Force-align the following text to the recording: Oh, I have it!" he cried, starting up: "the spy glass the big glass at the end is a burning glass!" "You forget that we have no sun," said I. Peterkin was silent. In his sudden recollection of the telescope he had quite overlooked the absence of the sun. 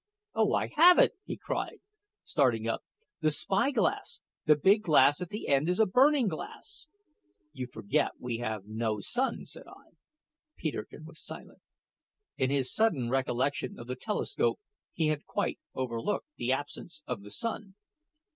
Oh, 0.33 0.53
I 0.53 0.69
have 0.77 0.97
it!" 0.97 1.13
he 1.25 1.37
cried, 1.37 1.79
starting 2.23 2.67
up: 2.67 2.81
"the 3.19 3.29
spy 3.29 3.69
glass 3.69 4.19
the 4.47 4.55
big 4.55 4.81
glass 4.81 5.21
at 5.21 5.29
the 5.29 5.47
end 5.47 5.69
is 5.69 5.79
a 5.79 5.85
burning 5.85 6.27
glass!" 6.27 6.87
"You 7.53 7.67
forget 7.67 8.13
that 8.15 8.19
we 8.19 8.39
have 8.39 8.65
no 8.65 8.99
sun," 8.99 9.45
said 9.45 9.67
I. 9.67 9.91
Peterkin 10.57 11.05
was 11.05 11.21
silent. 11.23 11.61
In 12.35 12.49
his 12.49 12.73
sudden 12.73 13.11
recollection 13.11 13.77
of 13.77 13.85
the 13.85 13.95
telescope 13.95 14.59
he 14.91 15.09
had 15.09 15.23
quite 15.27 15.59
overlooked 15.75 16.29
the 16.35 16.51
absence 16.51 17.03
of 17.05 17.21
the 17.21 17.29
sun. 17.29 17.75